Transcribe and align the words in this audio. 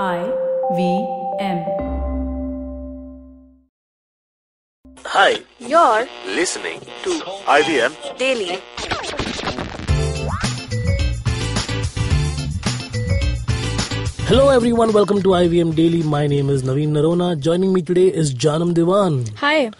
I 0.00 0.24
V 0.74 1.06
M. 1.38 1.58
Hi, 5.04 5.40
You're 5.58 6.08
listening 6.24 6.80
to 7.02 7.10
IVM 7.44 8.16
daily. 8.16 8.56
Hello 14.24 14.48
everyone, 14.48 14.94
welcome 14.94 15.20
to 15.20 15.28
IVM 15.28 15.76
Daily. 15.76 16.02
My 16.02 16.26
name 16.26 16.48
is 16.48 16.62
Navin 16.62 16.92
Narona. 16.92 17.38
Joining 17.38 17.74
me 17.74 17.82
today 17.82 18.06
is 18.08 18.32
Jaanam 18.32 18.72
Devan. 18.72 19.28
Hi. 19.36 19.70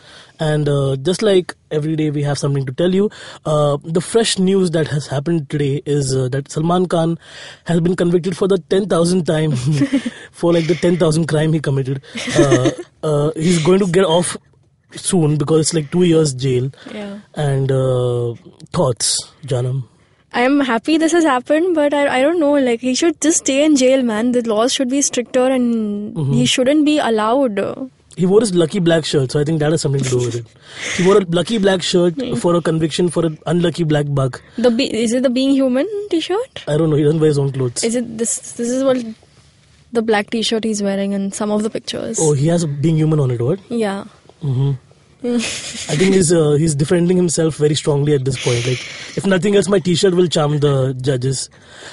And 0.42 0.68
uh, 0.68 0.96
just 1.08 1.22
like 1.22 1.54
every 1.70 1.94
day, 1.94 2.10
we 2.10 2.22
have 2.24 2.38
something 2.38 2.66
to 2.66 2.72
tell 2.72 2.92
you. 2.92 3.10
Uh, 3.44 3.76
the 3.84 4.00
fresh 4.00 4.38
news 4.38 4.72
that 4.72 4.88
has 4.88 5.06
happened 5.06 5.48
today 5.50 5.82
is 5.86 6.14
uh, 6.16 6.28
that 6.30 6.50
Salman 6.50 6.88
Khan 6.94 7.18
has 7.66 7.80
been 7.80 7.94
convicted 7.94 8.36
for 8.36 8.48
the 8.48 8.56
10,000th 8.56 9.24
time 9.26 9.52
for 10.32 10.52
like 10.52 10.66
the 10.66 10.74
10,000 10.74 11.28
crime 11.28 11.52
he 11.52 11.60
committed. 11.60 12.02
Uh, 12.36 12.70
uh, 13.04 13.30
he's 13.36 13.62
going 13.62 13.78
to 13.78 13.86
get 13.86 14.04
off 14.04 14.36
soon 14.96 15.36
because 15.36 15.60
it's 15.60 15.74
like 15.74 15.92
two 15.92 16.02
years 16.02 16.34
jail. 16.34 16.68
Yeah. 16.92 17.20
And 17.34 17.70
uh, 17.70 18.34
thoughts, 18.72 19.16
Jaanam? 19.46 19.84
I'm 20.34 20.60
happy 20.60 20.98
this 20.98 21.12
has 21.12 21.24
happened, 21.24 21.74
but 21.76 21.94
I, 21.94 22.18
I 22.18 22.20
don't 22.22 22.40
know. 22.40 22.54
Like, 22.54 22.80
he 22.80 22.94
should 22.96 23.20
just 23.20 23.38
stay 23.38 23.64
in 23.64 23.76
jail, 23.76 24.02
man. 24.02 24.32
The 24.32 24.42
laws 24.42 24.72
should 24.72 24.88
be 24.88 25.02
stricter 25.02 25.46
and 25.46 26.34
he 26.34 26.46
shouldn't 26.46 26.86
be 26.86 26.98
allowed. 26.98 27.90
He 28.16 28.26
wore 28.26 28.40
his 28.40 28.54
lucky 28.54 28.78
black 28.78 29.04
shirt, 29.04 29.32
so 29.32 29.40
I 29.40 29.44
think 29.44 29.58
that 29.60 29.70
has 29.72 29.80
something 29.80 30.02
to 30.02 30.08
do 30.10 30.16
with 30.18 30.34
it. 30.34 30.46
He 30.96 31.06
wore 31.06 31.16
a 31.18 31.24
lucky 31.24 31.58
black 31.58 31.82
shirt 31.82 32.14
for 32.38 32.54
a 32.54 32.60
conviction 32.60 33.08
for 33.08 33.24
an 33.24 33.38
unlucky 33.46 33.84
black 33.84 34.06
buck. 34.08 34.42
The 34.58 34.70
be- 34.70 34.92
Is 35.02 35.12
it 35.12 35.22
the 35.22 35.30
Being 35.30 35.50
Human 35.52 35.86
t 36.10 36.20
shirt? 36.20 36.64
I 36.68 36.76
don't 36.76 36.90
know. 36.90 36.96
He 36.96 37.04
doesn't 37.04 37.20
wear 37.20 37.28
his 37.28 37.38
own 37.38 37.52
clothes. 37.52 37.82
Is 37.84 37.94
it 37.94 38.18
this? 38.18 38.52
This 38.52 38.68
is 38.68 38.84
what 38.84 38.98
the 39.92 40.02
black 40.02 40.30
t 40.30 40.42
shirt 40.42 40.64
he's 40.64 40.82
wearing 40.82 41.12
in 41.12 41.32
some 41.32 41.50
of 41.50 41.62
the 41.62 41.70
pictures. 41.70 42.18
Oh, 42.20 42.32
he 42.34 42.48
has 42.48 42.62
a 42.62 42.68
being 42.68 42.96
human 42.96 43.18
on 43.20 43.30
it. 43.30 43.40
What? 43.40 43.60
Yeah. 43.70 44.04
I 45.24 45.38
think 45.96 46.14
he's 46.14 46.32
uh, 46.32 46.52
he's 46.52 46.74
defending 46.74 47.16
himself 47.16 47.56
very 47.56 47.76
strongly 47.76 48.12
at 48.14 48.24
this 48.24 48.42
point. 48.44 48.66
Like, 48.66 48.80
if 49.16 49.24
nothing 49.24 49.54
else, 49.54 49.68
my 49.68 49.78
T-shirt 49.78 50.14
will 50.14 50.26
charm 50.26 50.58
the 50.58 50.94
judges. 51.00 51.48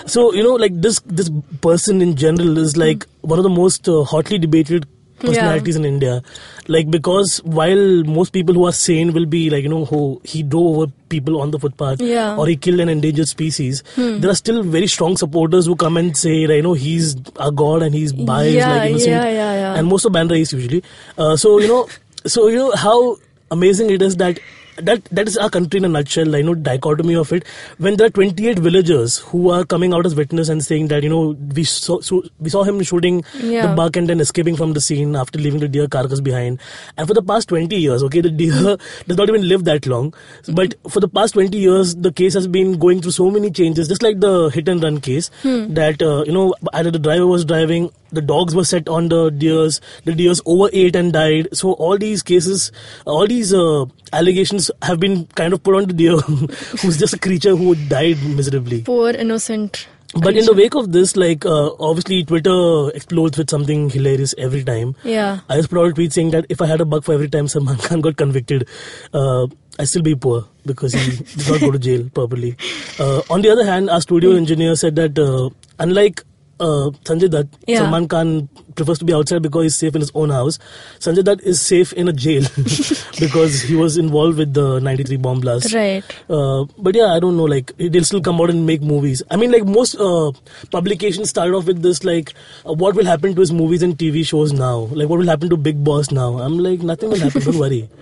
So 0.08 0.34
you 0.34 0.42
know, 0.44 0.56
like 0.56 0.74
this 0.82 1.00
this 1.06 1.30
person 1.62 2.02
in 2.02 2.16
general 2.16 2.58
is 2.58 2.76
like 2.76 3.06
one 3.22 3.38
of 3.38 3.44
the 3.44 3.50
most 3.50 3.88
uh, 3.88 4.04
hotly 4.04 4.40
debated 4.40 4.88
personalities 5.20 5.76
in 5.76 5.86
India. 5.86 6.22
Like 6.68 6.90
because 6.92 7.38
while 7.44 8.04
most 8.04 8.32
people 8.34 8.54
who 8.54 8.66
are 8.68 8.72
sane 8.72 9.14
will 9.14 9.26
be 9.26 9.50
like 9.50 9.64
you 9.64 9.70
know 9.70 9.86
who 9.86 10.22
he 10.24 10.44
drove 10.44 10.78
over 10.78 10.92
people 11.10 11.42
on 11.42 11.52
the 11.52 11.60
footpath 11.60 12.00
Yeah. 12.02 12.36
or 12.38 12.46
he 12.48 12.56
killed 12.56 12.80
an 12.80 12.90
endangered 12.90 13.28
species, 13.28 13.84
there 13.96 14.30
are 14.30 14.36
still 14.36 14.62
very 14.64 14.88
strong 14.88 15.18
supporters 15.18 15.66
who 15.66 15.76
come 15.76 15.98
and 15.98 16.16
say 16.16 16.46
like, 16.48 16.58
you 16.58 16.62
know 16.62 16.74
he's 16.74 17.16
a 17.38 17.52
god 17.52 17.82
and 17.82 17.94
he's 17.96 18.14
biased 18.14 18.56
Yeah, 18.56 18.70
like 18.76 18.90
innocent 18.92 19.12
yeah, 19.12 19.30
yeah, 19.30 19.54
yeah. 19.54 19.74
and 19.76 19.88
most 19.88 20.06
of 20.06 20.12
Bandra 20.14 20.40
is 20.40 20.54
usually. 20.54 20.84
Uh, 21.18 21.36
so 21.36 21.60
you 21.60 21.68
know, 21.68 21.88
so 22.26 22.48
you 22.48 22.56
know 22.58 22.72
how 22.76 23.18
amazing 23.52 23.90
it 23.90 24.02
is 24.02 24.18
that 24.18 24.40
that 24.82 25.04
that 25.06 25.28
is 25.28 25.38
our 25.38 25.50
country 25.50 25.78
in 25.80 25.86
a 25.86 25.90
nutshell. 25.90 26.36
I 26.36 26.42
know 26.42 26.54
dichotomy 26.56 27.16
of 27.16 27.32
it. 27.34 27.46
When 27.78 27.98
there 27.98 28.08
are 28.08 28.10
28 28.10 28.60
villagers 28.60 29.18
who 29.20 29.50
are 29.50 29.64
coming 29.66 29.94
out 29.94 30.06
as 30.06 30.16
witness 30.16 30.50
and 30.50 30.64
saying 30.64 30.88
that 30.90 31.04
you 31.04 31.10
know 31.10 31.36
we 31.56 31.64
saw 31.64 32.00
so 32.02 32.24
we 32.40 32.50
saw 32.50 32.64
him 32.64 32.82
shooting 32.84 33.24
Yeah. 33.42 33.68
the 33.68 33.76
buck 33.76 33.96
and 33.96 34.08
then 34.10 34.20
escaping 34.20 34.56
from 34.56 34.74
the 34.74 34.82
scene 34.82 35.16
after 35.16 35.40
leaving 35.40 35.60
the 35.60 35.68
deer 35.68 35.88
carcass 35.88 36.20
behind. 36.22 36.60
And 36.98 37.08
for 37.08 37.14
the 37.14 37.22
past 37.24 37.50
20 37.50 37.76
years, 37.76 38.04
okay, 38.04 38.22
the 38.22 38.30
deer 38.30 38.78
does 39.08 39.18
not 39.18 39.30
even 39.30 39.48
live 39.48 39.66
that 39.66 39.86
long. 39.86 40.14
But 40.62 40.76
for 40.90 41.00
the 41.00 41.08
past 41.08 41.34
20 41.36 41.58
years, 41.58 41.96
the 41.96 42.12
case 42.12 42.34
has 42.34 42.48
been 42.48 42.78
going 42.80 43.02
through 43.02 43.12
so 43.12 43.30
many 43.30 43.52
changes, 43.52 43.88
just 43.88 44.04
like 44.04 44.20
the 44.20 44.50
hit 44.50 44.68
and 44.68 44.84
run 44.84 45.00
case. 45.00 45.30
That 45.44 46.02
uh, 46.02 46.24
you 46.26 46.34
know 46.34 46.54
either 46.74 46.92
the 46.92 47.00
driver 47.00 47.28
was 47.28 47.46
driving 47.46 47.90
the 48.12 48.22
dogs 48.22 48.56
were 48.56 48.64
set 48.66 48.88
on 48.90 49.08
the 49.10 49.30
deers 49.30 49.80
the 50.04 50.14
deers 50.16 50.40
overate 50.48 50.96
and 50.96 51.14
died 51.14 51.48
so 51.54 51.74
all 51.74 51.96
these 51.96 52.24
cases 52.24 52.72
all 53.06 53.28
these 53.28 53.54
uh, 53.54 53.86
allegations 54.14 54.69
have 54.82 55.00
been 55.00 55.26
kind 55.42 55.54
of 55.54 55.62
put 55.64 55.76
on 55.76 55.88
the 55.88 55.94
deer 55.94 56.18
who's 56.82 56.98
just 56.98 57.14
a 57.14 57.20
creature 57.20 57.56
who 57.56 57.76
died 57.76 58.18
miserably 58.42 58.82
Poor 58.82 59.10
innocent. 59.12 59.88
but 60.26 60.36
in 60.42 60.46
the 60.46 60.54
wake 60.58 60.76
of 60.80 60.92
this 60.94 61.16
like 61.22 61.46
uh, 61.46 61.70
obviously 61.88 62.24
twitter 62.30 62.56
explodes 63.00 63.38
with 63.38 63.50
something 63.56 63.90
hilarious 63.96 64.34
every 64.46 64.64
time 64.70 64.96
Yeah. 65.04 65.40
i 65.50 65.58
just 65.58 65.70
put 65.74 65.80
out 65.82 65.92
a 65.92 65.94
tweet 66.00 66.14
saying 66.14 66.32
that 66.32 66.48
if 66.50 66.62
i 66.62 66.68
had 66.72 66.82
a 66.82 66.86
buck 66.94 67.04
for 67.10 67.14
every 67.18 67.30
time 67.36 67.48
salman 67.56 67.78
khan 67.90 68.02
got 68.08 68.18
convicted 68.24 68.68
uh, 69.14 69.46
i 69.78 69.86
still 69.92 70.02
be 70.08 70.16
poor 70.16 70.40
because 70.66 70.94
he 70.94 71.12
did 71.36 71.48
not 71.52 71.60
go 71.66 71.72
to 71.78 71.80
jail 71.90 72.10
properly 72.22 72.56
uh, 73.00 73.22
on 73.30 73.42
the 73.46 73.52
other 73.56 73.66
hand 73.72 73.90
our 73.98 74.02
studio 74.08 74.34
engineer 74.42 74.76
said 74.86 74.96
that 75.04 75.20
uh, 75.28 75.50
unlike 75.88 76.24
uh, 76.60 76.90
Sanjay 77.04 77.30
Dutt, 77.30 77.48
Yeah. 77.68 77.80
Salman 77.80 78.08
Khan 78.08 78.50
prefers 78.76 79.00
to 79.00 79.06
be 79.06 79.14
outside 79.14 79.42
because 79.42 79.64
he's 79.64 79.76
safe 79.76 79.96
in 79.96 80.02
his 80.02 80.12
own 80.16 80.30
house. 80.30 80.60
Sanjay 81.00 81.24
Dutt 81.24 81.42
is 81.42 81.62
safe 81.62 81.94
in 81.94 82.08
a 82.08 82.14
jail 82.14 82.44
because 83.20 83.62
he 83.62 83.76
was 83.76 83.98
involved 83.98 84.38
with 84.38 84.54
the 84.54 84.80
93 84.80 85.18
bomb 85.18 85.40
blast. 85.42 85.74
Right. 85.74 86.04
Uh, 86.30 86.66
but 86.78 86.96
yeah, 86.96 87.14
I 87.14 87.20
don't 87.20 87.38
know. 87.38 87.44
Like 87.46 87.72
they'll 87.78 88.04
still 88.04 88.22
come 88.22 88.42
out 88.42 88.50
and 88.50 88.66
make 88.66 88.82
movies. 88.82 89.24
I 89.32 89.36
mean, 89.36 89.52
like 89.52 89.66
most 89.66 89.96
uh, 89.96 90.32
publications 90.72 91.30
started 91.30 91.54
off 91.56 91.66
with 91.66 91.82
this, 91.82 92.04
like 92.04 92.34
uh, 92.66 92.74
what 92.74 92.96
will 92.96 93.06
happen 93.06 93.34
to 93.36 93.40
his 93.42 93.52
movies 93.54 93.82
and 93.84 93.98
TV 93.98 94.26
shows 94.26 94.54
now? 94.54 94.78
Like 94.92 95.10
what 95.10 95.20
will 95.20 95.28
happen 95.28 95.50
to 95.50 95.58
Bigg 95.58 95.84
Boss 95.84 96.12
now? 96.12 96.40
I'm 96.40 96.58
like 96.60 96.82
nothing 96.82 97.10
will 97.10 97.20
happen. 97.20 97.42
don't 97.42 97.58
worry. 97.58 97.90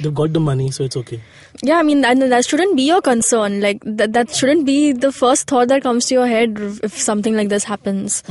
They've 0.00 0.14
got 0.14 0.32
the 0.32 0.40
money, 0.40 0.70
so 0.70 0.84
it's 0.84 0.96
okay. 0.96 1.20
Yeah, 1.62 1.78
I 1.78 1.82
mean, 1.82 2.04
and 2.04 2.22
that 2.22 2.44
shouldn't 2.44 2.76
be 2.76 2.82
your 2.82 3.00
concern. 3.02 3.60
Like, 3.60 3.82
that, 3.84 4.12
that 4.12 4.34
shouldn't 4.34 4.66
be 4.66 4.92
the 4.92 5.12
first 5.12 5.48
thought 5.48 5.68
that 5.68 5.82
comes 5.82 6.06
to 6.06 6.14
your 6.14 6.26
head 6.26 6.58
if 6.82 6.96
something 6.96 7.34
like 7.36 7.48
this 7.48 7.64
happens. 7.64 8.22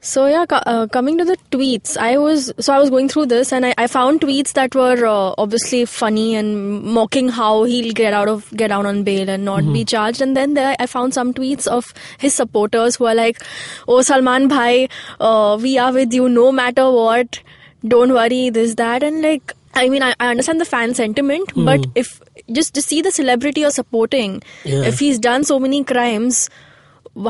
So 0.00 0.26
yeah, 0.26 0.46
uh, 0.48 0.86
coming 0.86 1.18
to 1.18 1.24
the 1.24 1.36
tweets, 1.50 1.96
I 1.96 2.18
was 2.18 2.52
so 2.60 2.72
I 2.72 2.78
was 2.78 2.88
going 2.88 3.08
through 3.08 3.26
this 3.26 3.52
and 3.52 3.66
I, 3.66 3.74
I 3.76 3.88
found 3.88 4.20
tweets 4.20 4.52
that 4.52 4.72
were 4.72 5.04
uh, 5.04 5.34
obviously 5.36 5.84
funny 5.86 6.36
and 6.36 6.82
mocking 6.84 7.28
how 7.28 7.64
he'll 7.64 7.92
get 7.92 8.14
out 8.14 8.28
of 8.28 8.48
get 8.56 8.70
out 8.70 8.86
on 8.86 9.02
bail 9.02 9.28
and 9.28 9.44
not 9.44 9.64
be 9.72 9.84
charged. 9.84 10.22
And 10.22 10.36
then 10.36 10.54
there 10.54 10.76
I 10.78 10.86
found 10.86 11.14
some 11.14 11.34
tweets 11.34 11.66
of 11.66 11.92
his 12.18 12.32
supporters 12.32 12.94
who 12.94 13.06
are 13.06 13.14
like, 13.16 13.42
"Oh 13.88 14.00
Salman 14.02 14.46
Bhai, 14.46 14.88
uh, 15.18 15.58
we 15.60 15.78
are 15.78 15.92
with 15.92 16.12
you 16.12 16.28
no 16.28 16.52
matter 16.52 16.88
what. 16.88 17.40
Don't 17.86 18.12
worry, 18.12 18.50
this 18.50 18.76
that." 18.76 19.02
And 19.02 19.20
like, 19.20 19.52
I 19.78 19.88
mean, 19.88 20.02
I, 20.02 20.14
I 20.20 20.28
understand 20.28 20.60
the 20.60 20.64
fan 20.64 20.94
sentiment, 20.94 21.50
hmm. 21.52 21.64
but 21.64 21.86
if 21.94 22.20
just 22.52 22.74
to 22.74 22.82
see 22.82 23.02
the 23.02 23.10
celebrity 23.10 23.62
you're 23.62 23.76
supporting, 23.82 24.42
Yeah. 24.64 24.82
if 24.92 24.98
he's 24.98 25.18
done 25.18 25.44
so 25.44 25.58
many 25.58 25.84
crimes 25.84 26.48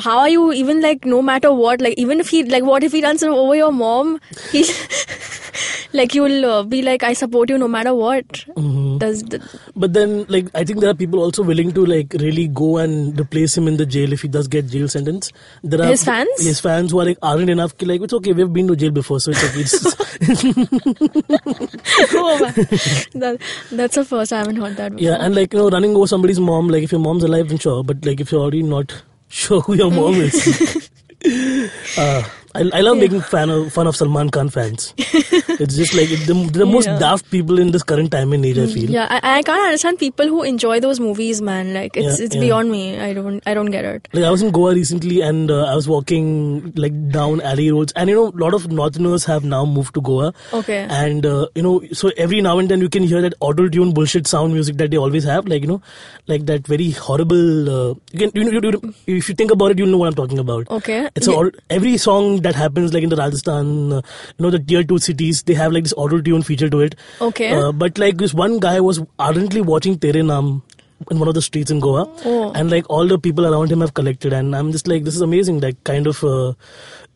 how 0.05 0.19
are 0.19 0.29
you 0.29 0.53
even 0.53 0.81
like 0.83 1.05
no 1.07 1.23
matter 1.23 1.51
what 1.59 1.81
like 1.81 1.95
even 1.97 2.21
if 2.21 2.29
he 2.29 2.43
like 2.45 2.63
what 2.63 2.85
if 2.85 2.93
he 2.93 3.03
runs 3.03 3.23
over 3.23 3.55
your 3.55 3.71
mom 3.73 4.21
he 4.51 4.63
like 5.93 6.15
you 6.15 6.23
will 6.23 6.45
uh, 6.45 6.63
be 6.63 6.83
like 6.83 7.03
i 7.03 7.13
support 7.13 7.49
you 7.51 7.59
no 7.59 7.69
matter 7.69 7.95
what 7.95 8.27
Mm-hmm. 8.57 8.99
does 8.99 9.23
the, 9.23 9.41
But 9.77 9.93
then, 9.93 10.25
like, 10.29 10.49
I 10.55 10.65
think 10.65 10.81
there 10.81 10.91
are 10.91 10.95
people 10.95 11.21
also 11.21 11.43
willing 11.43 11.73
to 11.73 11.85
like 11.87 12.13
really 12.15 12.49
go 12.49 12.79
and 12.79 13.19
replace 13.21 13.57
him 13.57 13.69
in 13.69 13.77
the 13.77 13.87
jail 13.87 14.13
if 14.13 14.23
he 14.23 14.29
does 14.29 14.49
get 14.49 14.67
jail 14.69 14.89
sentence. 14.89 15.33
There 15.63 15.81
are 15.81 15.87
His 15.87 16.05
fans? 16.05 16.29
His 16.45 16.61
fans 16.61 16.91
who 16.91 17.01
are 17.01 17.05
like 17.05 17.19
aren't 17.23 17.51
enough. 17.51 17.77
ki, 17.79 17.87
Like, 17.87 18.01
it's 18.03 18.13
okay. 18.13 18.33
We've 18.33 18.53
been 18.53 18.67
to 18.69 18.77
jail 18.77 18.91
before, 18.91 19.21
so 19.21 19.31
it's 19.31 19.45
okay. 19.45 19.61
It's, 19.61 19.79
oh 22.15 22.39
that, 23.15 23.39
that's 23.71 23.95
the 23.95 24.05
first 24.05 24.33
i 24.33 24.39
haven't 24.39 24.57
heard 24.57 24.77
that 24.77 24.93
before. 24.97 25.11
Yeah, 25.11 25.17
and 25.21 25.35
like 25.35 25.53
you 25.53 25.59
know, 25.61 25.71
running 25.71 25.95
over 25.97 26.07
somebody's 26.07 26.41
mom, 26.41 26.69
like 26.69 26.83
if 26.83 26.93
your 26.93 27.01
mom's 27.01 27.25
alive, 27.25 27.49
then 27.49 27.59
sure. 27.59 27.85
But 27.85 28.05
like 28.05 28.21
if 28.21 28.33
you're 28.33 28.41
already 28.41 28.63
not 28.63 29.03
sure 29.29 29.61
who 29.61 29.75
your 29.75 29.91
mom 29.91 30.15
is, 30.15 30.91
uh, 31.99 32.23
I, 32.59 32.79
I 32.79 32.81
love 32.81 32.99
making 32.99 33.21
fan 33.23 33.51
of, 33.51 33.73
fun 33.73 33.87
of 33.87 33.97
Salman 33.97 34.31
Khan 34.31 34.49
fans. 34.49 34.93
it's 34.99 35.77
just 35.77 35.95
like 35.95 36.09
the, 36.27 36.35
the 36.53 36.67
most 36.67 36.87
Yeah. 36.89 36.99
daft 36.99 37.31
people 37.31 37.59
in 37.59 37.71
this 37.71 37.83
current 37.83 38.11
time 38.11 38.33
and 38.33 38.45
age. 38.45 38.59
I 38.59 38.67
feel. 38.67 38.91
yeah 38.91 39.07
I, 39.11 39.39
I 39.39 39.43
can't 39.43 39.61
understand 39.61 39.99
people 39.99 40.27
who 40.29 40.43
enjoy 40.43 40.81
those 40.81 41.01
movies 41.01 41.41
man 41.41 41.73
like 41.75 41.97
it's 41.97 42.19
Yeah, 42.19 42.25
it's 42.27 42.35
yeah. 42.35 42.41
beyond 42.41 42.71
me 42.71 42.99
i 42.99 43.13
don't 43.13 43.43
i 43.47 43.55
don't 43.55 43.71
get 43.77 43.85
it 43.85 44.09
Like 44.13 44.25
I 44.25 44.31
was 44.31 44.43
in 44.43 44.51
Goa 44.51 44.75
recently, 44.75 45.21
and 45.21 45.51
uh, 45.51 45.65
I 45.65 45.75
was 45.75 45.89
walking 45.89 46.73
like 46.77 46.95
down 47.11 47.41
alley 47.43 47.71
roads, 47.71 47.93
and 47.97 48.09
you 48.11 48.17
know, 48.17 48.27
a 48.29 48.39
lot 48.45 48.55
of 48.55 48.71
Northerners 48.71 49.25
have 49.25 49.45
now 49.45 49.65
moved 49.65 49.95
to 49.95 50.01
Goa. 50.01 50.33
Okay. 50.53 50.79
And 51.03 51.25
uh, 51.27 51.47
you 51.55 51.63
know, 51.63 51.75
so 51.93 52.11
every 52.17 52.41
now 52.41 52.59
and 52.59 52.69
then 52.69 52.81
you 52.81 52.89
can 52.89 53.03
hear 53.03 53.21
that 53.27 53.35
auto 53.41 53.69
tune 53.69 53.93
bullshit 53.95 54.27
sound 54.27 54.53
music 54.55 54.77
that 54.79 54.91
they 54.91 54.97
always 54.97 55.25
have, 55.25 55.47
like 55.49 55.63
you 55.63 55.69
know, 55.69 55.81
like 56.27 56.47
that 56.47 56.67
very 56.67 56.91
horrible. 56.91 57.71
Uh, 57.75 57.95
you 58.13 58.19
can, 58.19 58.31
you, 58.35 58.51
you, 58.53 58.61
you, 59.07 59.19
if 59.19 59.29
you 59.29 59.35
think 59.35 59.51
about 59.51 59.71
it, 59.73 59.79
you'll 59.79 59.89
know 59.89 59.99
what 59.99 60.09
I'm 60.09 60.15
talking 60.15 60.39
about. 60.39 60.71
Okay. 60.71 61.09
It's 61.15 61.27
a, 61.29 61.33
au- 61.35 61.51
every 61.71 61.97
song 61.97 62.41
that 62.49 62.61
happens 62.65 62.95
like 62.95 63.03
in 63.03 63.11
the 63.15 63.17
Rajasthan, 63.17 63.93
uh, 63.93 64.03
you 64.39 64.43
know, 64.47 64.51
the 64.51 64.59
tier 64.59 64.83
two 64.93 64.99
cities, 64.99 65.43
they 65.43 65.55
have 65.55 65.73
like 65.73 65.85
this 65.85 65.95
auto 65.97 66.21
tune 66.21 66.43
feature 66.43 66.71
to 66.71 66.81
it. 66.81 66.97
Okay. 67.21 67.53
Uh, 67.53 67.73
but 67.73 67.99
like 67.99 68.17
this 68.25 68.35
one 68.35 68.59
guy 68.59 68.81
was 68.81 69.01
ardently 69.19 69.61
watching 69.61 69.99
Tere 69.99 70.27
Naam 70.33 70.63
in 71.11 71.19
one 71.19 71.29
of 71.29 71.35
the 71.35 71.43
streets 71.43 71.71
in 71.71 71.81
Goa, 71.81 72.07
Oh. 72.25 72.53
and 72.53 72.71
like 72.71 72.89
all 72.89 73.07
the 73.07 73.19
people 73.19 73.47
around 73.47 73.71
him 73.73 73.81
have 73.81 73.95
collected, 73.95 74.33
and 74.33 74.55
I'm 74.57 74.73
just 74.73 74.87
like, 74.89 75.05
this 75.05 75.15
is 75.15 75.21
amazing. 75.21 75.61
Like, 75.61 75.83
kind 75.85 76.07
of. 76.07 76.23
Uh, 76.25 76.53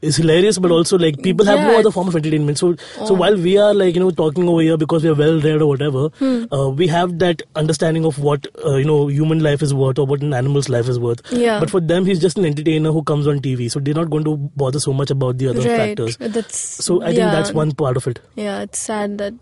is 0.03 0.17
hilarious, 0.17 0.59
but 0.59 0.73
also 0.73 0.99
like 0.99 1.23
people 1.23 1.47
have 1.47 1.61
no 1.61 1.79
other 1.79 1.93
form 1.93 2.09
of 2.09 2.17
entertainment. 2.17 2.59
So, 2.59 2.75
so 3.07 3.15
while 3.15 3.37
we 3.37 3.57
are 3.57 3.73
like 3.73 3.95
you 3.95 4.01
know 4.01 4.11
talking 4.11 4.49
over 4.49 4.61
here 4.61 4.77
because 4.77 5.05
we 5.05 5.11
are 5.11 5.15
well 5.15 5.41
read 5.41 5.63
or 5.63 5.69
whatever, 5.69 6.09
Hmm. 6.19 6.47
uh, 6.53 6.71
we 6.71 6.89
have 6.89 7.21
that 7.21 7.43
understanding 7.55 8.05
of 8.05 8.19
what 8.19 8.49
uh, 8.67 8.75
you 8.75 8.85
know 8.85 9.07
human 9.07 9.45
life 9.45 9.63
is 9.63 9.73
worth 9.73 10.01
or 10.01 10.07
what 10.07 10.21
an 10.21 10.35
animal's 10.35 10.69
life 10.69 10.89
is 10.89 10.99
worth. 10.99 11.23
Yeah. 11.31 11.61
But 11.61 11.71
for 11.71 11.81
them, 11.81 12.05
he's 12.05 12.19
just 12.19 12.37
an 12.37 12.45
entertainer 12.45 12.91
who 12.91 13.05
comes 13.05 13.29
on 13.29 13.39
TV, 13.39 13.71
so 13.71 13.79
they're 13.79 13.95
not 13.95 14.11
going 14.11 14.25
to 14.25 14.37
bother 14.65 14.81
so 14.81 14.93
much 14.93 15.13
about 15.13 15.39
the 15.39 15.47
other 15.53 15.61
right. 15.61 15.97
factors. 15.97 16.17
That's 16.17 16.59
So 16.85 17.01
I 17.03 17.15
think 17.15 17.19
that's 17.39 17.53
one 17.53 17.71
part 17.71 17.97
of 17.97 18.09
it. 18.09 18.19
Yeah, 18.35 18.63
it's 18.63 18.81
sad 18.81 19.19
that 19.19 19.35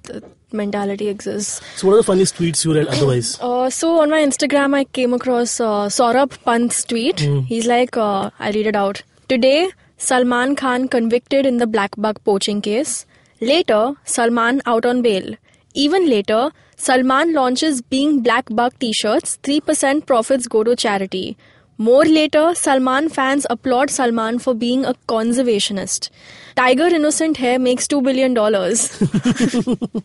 mentality 0.52 1.08
exists. 1.08 1.60
So 1.76 1.86
what 1.86 1.94
are 1.94 1.96
the 1.98 2.02
funniest 2.04 2.36
tweets 2.36 2.64
you 2.64 2.74
read 2.74 2.86
otherwise? 2.88 3.38
Uh, 3.40 3.70
so 3.70 4.00
on 4.00 4.10
my 4.10 4.20
Instagram, 4.20 4.74
I 4.74 4.84
came 4.84 5.14
across 5.14 5.60
uh, 5.60 5.88
Saurabh 5.88 6.42
Pant's 6.44 6.84
tweet. 6.84 7.20
He's 7.20 7.66
like, 7.66 7.96
uh, 7.96 8.30
I 8.38 8.50
read 8.50 8.66
it 8.66 8.76
out. 8.76 9.02
Today, 9.28 9.70
Salman 9.96 10.56
Khan 10.56 10.88
convicted 10.88 11.46
in 11.46 11.58
the 11.58 11.66
black 11.66 11.90
buck 11.96 12.22
poaching 12.24 12.60
case. 12.60 13.06
Later, 13.40 13.94
Salman 14.04 14.60
out 14.66 14.84
on 14.84 15.02
bail. 15.02 15.34
Even 15.74 16.08
later, 16.08 16.50
Salman 16.76 17.32
launches 17.34 17.80
Being 17.82 18.22
Black 18.22 18.46
Buck 18.50 18.78
t-shirts. 18.78 19.38
3% 19.42 20.06
profits 20.06 20.48
go 20.48 20.64
to 20.64 20.74
charity. 20.74 21.36
More 21.80 22.04
later, 22.04 22.54
Salman 22.54 23.08
fans 23.08 23.46
applaud 23.48 23.88
Salman 23.88 24.38
for 24.38 24.52
being 24.54 24.84
a 24.84 24.92
conservationist. 25.08 26.10
Tiger 26.54 26.88
innocent 26.88 27.38
hair 27.38 27.58
makes 27.58 27.86
$2 27.86 28.02
billion. 28.02 28.34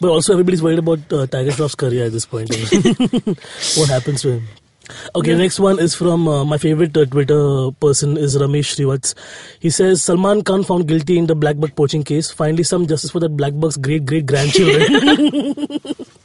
But 0.00 0.10
also 0.10 0.32
everybody's 0.32 0.62
worried 0.62 0.80
about 0.80 1.12
uh, 1.12 1.26
Tiger 1.28 1.52
Shroff's 1.52 1.76
career 1.76 2.06
at 2.06 2.12
this 2.12 2.26
point. 2.26 2.50
what 3.76 3.88
happens 3.88 4.22
to 4.22 4.32
him? 4.32 4.48
Okay, 5.14 5.36
next 5.36 5.60
one 5.60 5.78
is 5.78 5.94
from 5.94 6.28
uh, 6.28 6.44
my 6.44 6.58
favorite 6.58 6.96
uh, 6.96 7.04
Twitter 7.06 7.70
person 7.80 8.16
is 8.16 8.36
Ramesh 8.36 8.74
Srivats. 8.74 9.14
He 9.60 9.70
says 9.70 10.02
Salman 10.02 10.42
Khan 10.42 10.64
found 10.64 10.88
guilty 10.88 11.16
in 11.16 11.26
the 11.26 11.36
black 11.36 11.56
buck 11.58 11.76
poaching 11.76 12.02
case. 12.02 12.30
Finally, 12.30 12.64
some 12.64 12.86
justice 12.86 13.10
for 13.10 13.20
that 13.20 13.36
black 13.36 13.52
buck's 13.54 13.76
great 13.76 14.04
great 14.04 14.26
grandchildren. 14.26 15.78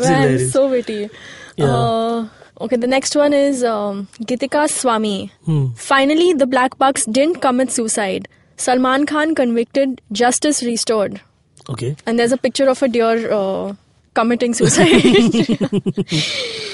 Man, 0.00 0.38
so 0.48 0.68
witty. 0.68 1.10
Yeah. 1.56 1.66
Uh, 1.66 2.28
okay, 2.60 2.76
the 2.76 2.86
next 2.86 3.14
one 3.16 3.32
is 3.32 3.62
um, 3.64 4.08
Gitika 4.22 4.68
Swami. 4.70 5.30
Hmm. 5.44 5.68
Finally, 5.74 6.32
the 6.34 6.46
Black 6.46 6.78
Bucks 6.78 7.04
didn't 7.06 7.40
commit 7.40 7.70
suicide. 7.70 8.28
Salman 8.56 9.06
Khan 9.06 9.34
convicted, 9.34 10.00
justice 10.12 10.62
restored. 10.62 11.20
okay. 11.68 11.96
And 12.06 12.18
there's 12.18 12.32
a 12.32 12.36
picture 12.36 12.68
of 12.68 12.82
a 12.82 12.88
deer 12.88 13.30
uh, 13.32 13.74
committing 14.14 14.54
suicide. 14.54 15.02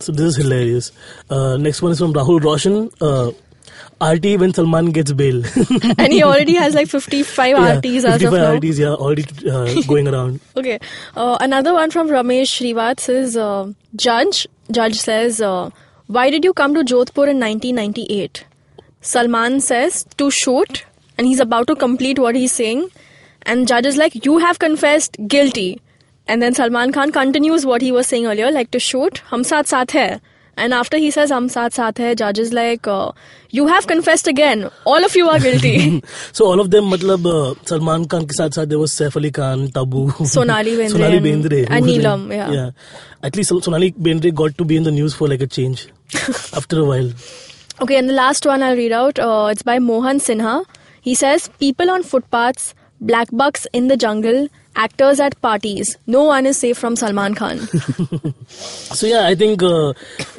So 0.00 0.12
this 0.12 0.26
is 0.26 0.36
hilarious. 0.36 0.92
Uh, 1.28 1.56
next 1.56 1.82
one 1.82 1.90
is 1.92 1.98
from 1.98 2.12
Rahul 2.14 2.40
Roshan. 2.42 2.88
RT 4.00 4.40
when 4.40 4.52
Salman 4.54 4.90
gets 4.92 5.12
bail. 5.12 5.42
and 5.98 6.12
he 6.12 6.22
already 6.22 6.54
has 6.54 6.74
like 6.74 6.88
55 6.88 7.48
Yeah, 7.48 7.80
RTs 7.80 8.04
as 8.04 8.20
55 8.22 8.32
of 8.32 8.32
now. 8.32 8.56
RTs, 8.58 8.78
yeah, 8.78 8.88
already 8.88 9.24
uh, 9.50 9.82
going 9.86 10.08
around. 10.08 10.40
Okay. 10.56 10.78
Uh, 11.16 11.36
another 11.40 11.74
one 11.74 11.90
from 11.90 12.08
Ramesh 12.08 12.54
Srivats 12.58 13.08
is 13.08 13.36
uh, 13.36 13.72
Judge. 13.96 14.46
Judge 14.70 14.96
says, 14.96 15.40
uh, 15.40 15.70
Why 16.06 16.30
did 16.30 16.44
you 16.44 16.52
come 16.52 16.74
to 16.74 16.80
Jodhpur 16.80 17.28
in 17.28 17.40
1998? 17.40 18.44
Salman 19.00 19.60
says, 19.60 20.04
To 20.16 20.30
shoot. 20.30 20.84
And 21.16 21.26
he's 21.26 21.40
about 21.40 21.66
to 21.66 21.74
complete 21.74 22.18
what 22.18 22.36
he's 22.36 22.52
saying. 22.52 22.88
And 23.42 23.66
Judge 23.66 23.86
is 23.86 23.96
like, 23.96 24.24
You 24.24 24.38
have 24.38 24.58
confessed 24.58 25.16
guilty. 25.26 25.80
And 26.28 26.42
then 26.42 26.54
Salman 26.54 26.92
Khan 26.92 27.10
continues 27.10 27.64
what 27.64 27.80
he 27.80 27.90
was 27.90 28.06
saying 28.06 28.26
earlier, 28.26 28.50
like 28.52 28.70
to 28.72 28.78
shoot, 28.78 29.18
hum 29.28 29.42
saath 29.42 29.70
saath 29.72 29.92
hai. 29.92 30.20
And 30.58 30.74
after 30.74 30.98
he 30.98 31.10
says 31.10 31.30
hum 31.30 31.48
saath 31.48 31.76
saath 31.78 31.98
hai, 32.04 32.14
Judge 32.14 32.38
is 32.44 32.52
like, 32.52 32.86
uh, 32.86 33.12
You 33.50 33.66
have 33.68 33.86
confessed 33.86 34.26
again. 34.32 34.64
All 34.84 35.04
of 35.08 35.14
you 35.16 35.28
are 35.34 35.38
guilty. 35.38 36.02
So 36.38 36.46
all 36.46 36.60
of 36.60 36.70
them, 36.72 36.90
matlab, 36.94 37.28
uh, 37.32 37.54
Salman 37.72 38.06
Khan 38.14 38.26
ke 38.32 38.38
saath 38.38 38.58
saath 38.58 38.68
there 38.68 38.80
was 38.84 38.92
Saif 38.92 39.16
Ali 39.20 39.30
Khan, 39.30 39.68
Tabu, 39.78 40.02
Sonali 40.32 40.76
Bendre 40.80 40.90
Sonali 40.96 41.20
Bendre, 41.28 41.60
and 41.70 41.86
was 41.86 41.94
Neelam, 41.94 42.26
yeah. 42.38 42.50
yeah. 42.56 42.70
At 43.22 43.36
least 43.36 43.54
Sonali 43.68 43.92
Bendre 44.08 44.34
got 44.42 44.58
to 44.58 44.64
be 44.64 44.76
in 44.82 44.88
the 44.90 44.94
news 44.98 45.14
for 45.14 45.28
like 45.28 45.40
a 45.40 45.46
change 45.46 45.88
after 46.62 46.80
a 46.80 46.84
while. 46.84 47.12
Okay, 47.80 47.96
and 47.96 48.08
the 48.08 48.18
last 48.20 48.44
one 48.44 48.62
I'll 48.62 48.76
read 48.76 48.92
out. 48.92 49.18
Uh, 49.20 49.48
it's 49.52 49.62
by 49.62 49.78
Mohan 49.78 50.18
Sinha. 50.18 50.64
He 51.00 51.14
says, 51.14 51.48
People 51.60 51.90
on 51.90 52.02
footpaths, 52.02 52.74
black 53.00 53.28
bucks 53.32 53.68
in 53.72 53.86
the 53.86 53.96
jungle, 53.96 54.48
actors 54.78 55.20
at 55.20 55.40
parties. 55.42 55.96
No 56.06 56.24
one 56.24 56.46
is 56.46 56.56
safe 56.56 56.78
from 56.78 56.96
Salman 56.96 57.34
Khan. 57.34 57.68
So 58.48 59.06
yeah, 59.06 59.26
I 59.26 59.34
think 59.34 59.62
uh, 59.62 59.92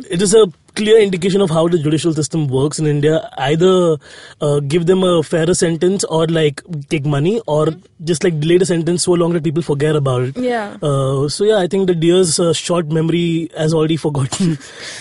it 0.10 0.22
is 0.22 0.34
a 0.34 0.48
clear 0.76 1.00
indication 1.00 1.42
of 1.42 1.50
how 1.50 1.68
the 1.68 1.78
judicial 1.78 2.14
system 2.14 2.48
works 2.48 2.80
in 2.80 2.88
India. 2.88 3.30
Either 3.38 3.98
uh, 4.42 4.60
give 4.62 4.86
them 4.86 5.04
a 5.04 5.24
fairer 5.24 5.54
sentence 5.54 6.04
or 6.06 6.28
like 6.28 6.62
take 6.90 7.06
money 7.06 7.42
or 7.48 7.68
just 8.04 8.24
like 8.24 8.40
delay 8.40 8.58
the 8.58 8.66
sentence 8.66 9.04
so 9.04 9.14
long 9.14 9.34
that 9.34 9.44
people 9.44 9.62
forget 9.62 9.96
about 9.96 10.22
it. 10.24 10.38
Yeah. 10.38 10.78
Uh, 10.82 11.28
so 11.30 11.44
yeah, 11.44 11.58
I 11.58 11.68
think 11.68 11.88
the 11.88 11.96
deer's 11.96 12.40
uh, 12.40 12.54
short 12.54 12.88
memory 12.92 13.50
has 13.58 13.74
already 13.74 13.98
forgotten, 14.06 14.58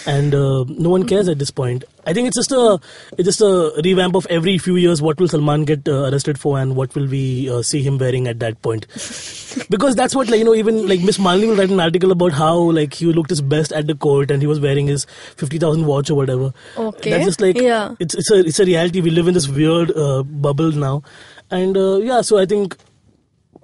and 0.06 0.34
uh, 0.34 0.64
no 0.68 0.90
one 0.90 1.06
cares 1.06 1.28
at 1.28 1.38
this 1.38 1.50
point. 1.50 1.84
I 2.06 2.14
think 2.14 2.28
it's 2.28 2.36
just 2.38 2.52
a 2.52 2.80
it's 3.18 3.26
just 3.26 3.42
a 3.42 3.72
revamp 3.84 4.14
of 4.14 4.26
every 4.30 4.56
few 4.56 4.76
years. 4.76 5.02
What 5.02 5.20
will 5.20 5.28
Salman 5.28 5.64
get 5.64 5.86
uh, 5.86 6.10
arrested 6.10 6.38
for, 6.40 6.58
and 6.58 6.74
what 6.74 6.94
will 6.94 7.06
we 7.06 7.50
uh, 7.50 7.60
see 7.60 7.82
him 7.82 7.98
wearing 7.98 8.26
at 8.26 8.40
that 8.40 8.62
point? 8.62 8.86
because 9.70 9.94
that's 9.94 10.14
what 10.14 10.28
like 10.30 10.38
you 10.38 10.44
know 10.44 10.54
even 10.54 10.86
like 10.88 11.00
MissMalini 11.00 11.48
will 11.48 11.56
write 11.56 11.70
an 11.70 11.80
article 11.80 12.10
about 12.10 12.32
how 12.32 12.54
like 12.78 12.94
he 12.94 13.06
looked 13.06 13.30
his 13.30 13.42
best 13.42 13.72
at 13.72 13.86
the 13.86 13.94
court 13.94 14.30
and 14.30 14.40
he 14.40 14.46
was 14.46 14.58
wearing 14.58 14.86
his 14.86 15.04
fifty 15.36 15.57
thousand 15.58 15.86
watch 15.86 16.10
or 16.10 16.14
whatever. 16.14 16.52
Okay. 16.76 17.10
That's 17.10 17.24
just 17.26 17.40
like 17.40 17.60
Yeah. 17.60 17.94
it's 18.00 18.14
it's 18.14 18.30
a 18.30 18.38
it's 18.40 18.58
a 18.60 18.64
reality. 18.64 19.00
We 19.00 19.10
live 19.10 19.28
in 19.28 19.34
this 19.34 19.48
weird 19.48 19.96
uh, 19.96 20.22
bubble 20.22 20.72
now, 20.72 21.02
and 21.50 21.76
uh, 21.76 21.96
yeah. 21.98 22.20
So 22.22 22.38
I 22.38 22.46
think 22.46 22.76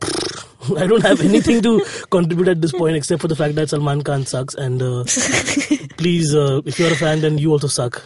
I 0.76 0.86
don't 0.86 1.02
have 1.02 1.20
anything 1.20 1.60
to 1.62 1.84
contribute 2.10 2.48
at 2.48 2.60
this 2.62 2.72
point 2.72 2.96
except 2.96 3.20
for 3.22 3.28
the 3.28 3.36
fact 3.36 3.54
that 3.56 3.68
Salman 3.70 4.02
Khan 4.02 4.24
sucks. 4.26 4.54
And 4.54 4.80
uh, 4.82 5.04
please, 5.98 6.34
uh, 6.34 6.62
if 6.64 6.78
you're 6.78 6.92
a 6.92 6.96
fan, 6.96 7.20
then 7.20 7.36
you 7.38 7.52
also 7.52 7.66
suck. 7.66 8.02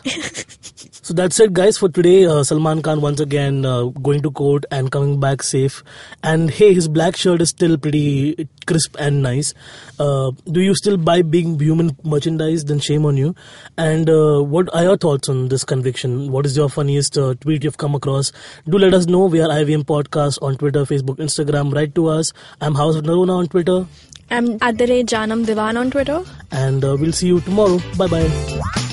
So 1.08 1.14
that's 1.14 1.40
it, 1.40 1.54
guys, 1.54 1.78
for 1.78 1.88
today. 1.88 2.26
Uh, 2.26 2.44
Salman 2.44 2.82
Khan 2.82 3.00
once 3.00 3.18
again 3.18 3.64
uh, 3.64 3.84
going 3.84 4.20
to 4.20 4.30
court 4.30 4.66
and 4.70 4.92
coming 4.92 5.18
back 5.18 5.42
safe. 5.42 5.82
And 6.22 6.50
hey, 6.50 6.74
his 6.74 6.86
black 6.86 7.16
shirt 7.16 7.40
is 7.40 7.48
still 7.48 7.78
pretty 7.78 8.46
crisp 8.66 8.94
and 8.98 9.22
nice. 9.22 9.54
Uh, 9.98 10.32
do 10.52 10.60
you 10.60 10.74
still 10.74 10.98
buy 10.98 11.22
Being 11.22 11.58
Human 11.58 11.96
merchandise? 12.04 12.66
Then 12.66 12.78
shame 12.78 13.06
on 13.06 13.16
you. 13.16 13.34
And 13.78 14.10
uh, 14.10 14.42
what 14.42 14.68
are 14.74 14.82
your 14.82 14.98
thoughts 14.98 15.30
on 15.30 15.48
this 15.48 15.64
conviction? 15.64 16.30
What 16.30 16.44
is 16.44 16.58
your 16.58 16.68
funniest 16.68 17.16
uh, 17.16 17.32
tweet 17.40 17.64
you've 17.64 17.78
come 17.78 17.94
across? 17.94 18.30
Do 18.68 18.76
let 18.76 18.92
us 18.92 19.06
know. 19.06 19.24
We 19.24 19.40
are 19.40 19.48
IVM 19.48 19.84
Podcast 19.84 20.42
on 20.42 20.58
Twitter, 20.58 20.84
Facebook, 20.84 21.16
Instagram. 21.16 21.74
Write 21.74 21.94
to 21.94 22.08
us. 22.08 22.34
I'm 22.60 22.74
House 22.74 22.96
of 22.96 23.04
Narona 23.04 23.38
on 23.38 23.48
Twitter. 23.48 23.86
I'm 24.30 24.58
at 24.60 24.76
the 24.76 24.86
rate 24.86 25.06
Jaanam 25.06 25.46
Diwan 25.46 25.80
on 25.80 25.90
Twitter. 25.90 26.22
And 26.50 26.84
uh, 26.84 26.98
we'll 27.00 27.12
see 27.12 27.28
you 27.28 27.40
tomorrow. 27.40 27.80
Bye 27.96 28.08
bye. 28.08 28.87